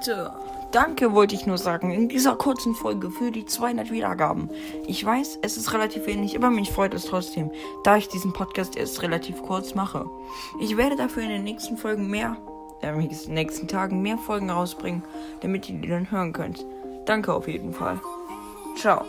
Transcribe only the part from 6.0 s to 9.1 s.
wenig, aber mich freut es trotzdem, da ich diesen Podcast erst